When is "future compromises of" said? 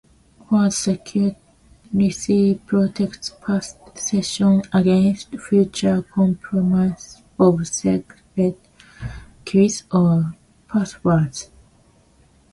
5.39-7.67